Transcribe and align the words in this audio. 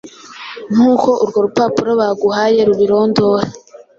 nkuko 0.73 1.09
urwo 1.23 1.39
rupapuro 1.45 1.91
baguhaye 2.01 2.59
rubirondora. 2.67 3.47